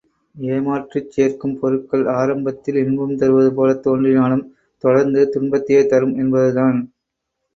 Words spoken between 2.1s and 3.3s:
ஆரம்பத்தில் இன்பம்